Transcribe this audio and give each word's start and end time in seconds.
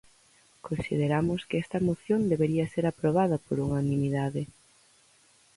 Consideramos 0.67 1.45
que 1.49 1.57
esta 1.63 1.79
moción 1.87 2.21
debería 2.31 2.67
ser 2.73 2.85
aprobada 2.87 3.37
por 3.45 3.57
unanimidade. 3.67 4.43